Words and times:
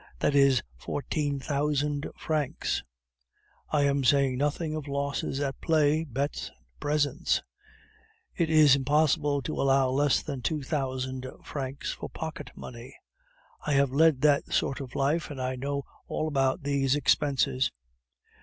That 0.17 0.33
is 0.33 0.63
fourteen 0.79 1.39
thousand 1.39 2.07
francs. 2.17 2.81
I 3.69 3.83
am 3.83 4.03
saying 4.03 4.39
nothing 4.39 4.75
of 4.75 4.87
losses 4.87 5.39
at 5.39 5.61
play, 5.61 6.05
bets, 6.05 6.47
and 6.49 6.79
presents; 6.79 7.43
it 8.35 8.49
is 8.49 8.75
impossible 8.75 9.43
to 9.43 9.61
allow 9.61 9.89
less 9.89 10.23
than 10.23 10.41
two 10.41 10.63
thousand 10.63 11.27
francs 11.43 11.91
for 11.91 12.09
pocket 12.09 12.49
money. 12.55 12.97
I 13.63 13.73
have 13.73 13.91
led 13.91 14.21
that 14.21 14.51
sort 14.51 14.81
of 14.81 14.95
life, 14.95 15.29
and 15.29 15.39
I 15.39 15.55
know 15.55 15.83
all 16.07 16.27
about 16.27 16.63
these 16.63 16.95
expenses. 16.95 17.71